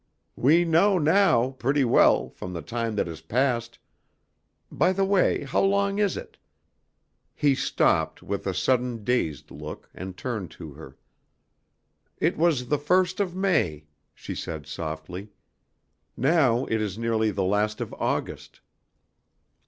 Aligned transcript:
We 0.35 0.65
know 0.65 0.97
now, 0.97 1.51
pretty 1.51 1.85
well, 1.85 2.31
from 2.31 2.53
the 2.53 2.63
time 2.63 2.95
that 2.95 3.05
has 3.05 3.21
passed, 3.21 3.77
by 4.71 4.93
the 4.93 5.05
way, 5.05 5.43
how 5.43 5.61
long 5.61 5.99
is 5.99 6.17
it?" 6.17 6.39
He 7.35 7.53
stopped 7.53 8.23
with 8.23 8.47
a 8.47 8.53
sudden 8.55 9.03
dazed 9.03 9.51
look, 9.51 9.91
and 9.93 10.17
turned 10.17 10.49
to 10.57 10.71
her. 10.73 10.97
"It 12.17 12.35
was 12.35 12.69
the 12.69 12.79
first 12.79 13.19
of 13.19 13.35
May," 13.35 13.85
she 14.15 14.33
said 14.33 14.65
softly. 14.65 15.29
"Now 16.17 16.65
it 16.65 16.81
is 16.81 16.97
nearly 16.97 17.29
the 17.29 17.43
last 17.43 17.79
of 17.79 17.93
August." 17.93 18.59